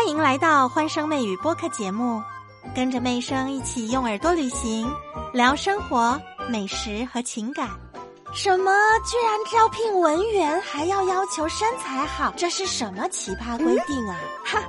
[0.00, 2.22] 欢迎来到欢声妹语播客节目，
[2.74, 4.90] 跟着妹声一起用耳朵旅行，
[5.30, 6.18] 聊生活、
[6.48, 7.68] 美食和情感。
[8.32, 8.72] 什么？
[9.04, 12.32] 居然招聘文员还要要求身材好？
[12.34, 14.16] 这是什么奇葩规定啊？
[14.42, 14.62] 哈！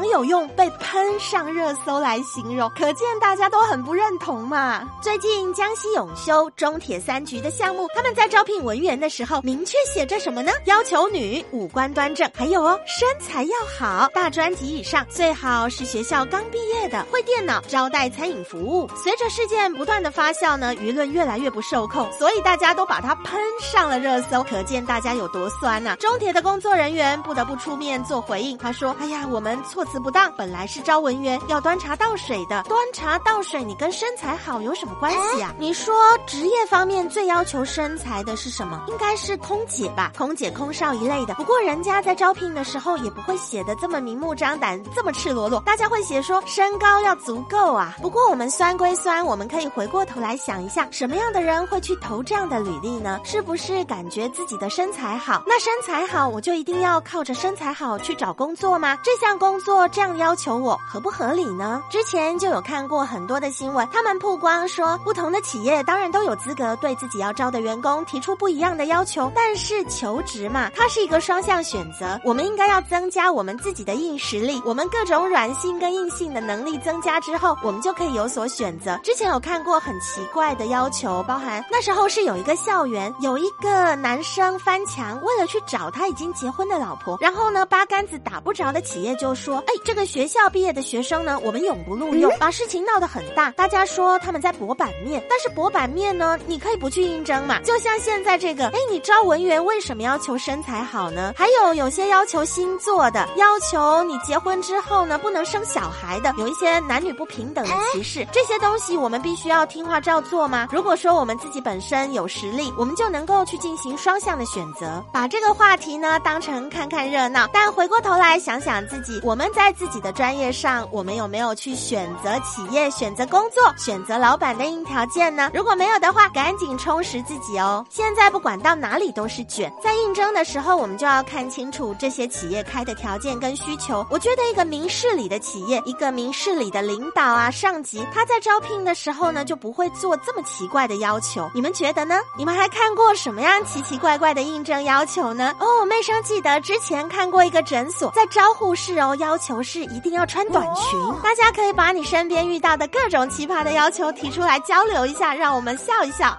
[0.00, 4.82] 网友用“被喷上热搜”来形容，可见大家都很不认同嘛。
[5.02, 10.50] 最近江西永修中铁三局的项目，他们在招聘文员的时候，明确写着什么呢？
[10.64, 18.88] 要求女五官端正，还有哦，身材要好，大专及以上，最好是学校刚毕业的，会电脑，招待餐饮服务。
[18.96, 22.86] 随着事件不断的发酵呢，舆论越来越不受控，所以大家都。
[22.90, 25.94] 把它喷上了热搜，可见大家有多酸呐！
[26.00, 28.58] 中铁的工作人员不得不出面做回应。
[28.58, 35.54] 他说：“哎呀，我们错辞不当，本来是招文员要端茶倒水的，端茶倒水，你跟身材好有什么关系啊？
[35.58, 35.94] 你说
[36.26, 38.82] 职业方面最要求身材的是什么？
[38.88, 41.34] 应该是空姐吧，空姐、空少一类的。
[41.34, 45.60] 不过人家在招聘的时候也不会写的这么明目张胆，这么赤裸裸。
[45.60, 47.96] 大家会写说身高要足够啊。
[48.00, 52.70] 不过我们酸归酸，我们可以回过头来想一下，什么样的人会去投这样的履？
[52.80, 53.20] 历呢？
[53.24, 55.42] 是不是感觉自己的身材好？
[55.46, 58.96] 那身材好，我就一定要靠着身材好去找工作吗？
[59.04, 61.82] 这项工作这样要求我，合不合理呢？
[61.90, 78.96] 之前就有看过很多的新闻，他们曝光说，不同的企业当然都有资格对自己要招的员工提出不一样的要求，但是求职嘛，它是一个双向选择，我们应该要增加我们自己的硬实力，我们各种软性跟硬性的能力增加之后，我们就可以有所选择。
[79.02, 82.56] 之前有看过很奇怪的要求，包含那时候是有一个。
[82.60, 97.60] 校园有一个男生翻墙，为了去找他已经结婚的老婆，然后呢，八竿子打不着的企业就说：“哎，这个学校毕业的学生呢，我们永不录用。”把事情闹得很大，大家说他们在博版面，但是博版面呢，你可以不去应征嘛。
[97.60, 101.32] 就像现在这个，哎，你招文员为什么要求身材好呢？
[101.36, 110.66] 还有有些要求星座的，要求你结婚之后呢不能生小孩的，有一些男女不平等的歧视，这些东西我们必须要听话照做吗？
[110.72, 112.72] 如果说我们自己本身有实力。
[112.78, 125.50] 我们就能够去进行双向的选择，把这个话题呢当成看看热闹，但回过头来想想自己，我们在在自己的专业上，我们有没有去选择企业、选择工作、选择老板的硬条件呢？
[125.52, 127.84] 如果没有的话，赶紧充实自己哦。
[127.90, 134.04] 现在不管到哪里都是卷，在应征的时候，我们就要看清楚这些企业开的条件跟需求。
[134.10, 141.50] 我觉得一个明事理的企业，一个明事理的领导啊、上级，他在招聘的时候呢，就不会做这么奇怪的要求。
[141.54, 142.18] 你们觉得呢？
[142.34, 142.56] 你们？
[142.56, 145.54] 还看过什么样奇奇怪怪的应征要求呢？
[145.60, 150.98] 哦，妹生记得之前看过一个诊所在招护士哦，要求求是一定要穿短裙。
[151.24, 156.38] 大家可以把你身边遇到的各种奇葩的要求提出来交流一下，让我们笑一笑。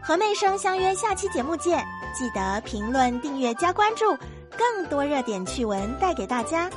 [0.00, 1.84] 和妹生相约下期节目见，
[2.14, 4.16] 记得评论、订阅、加关注，
[4.56, 6.70] 更多热点趣闻带给大家。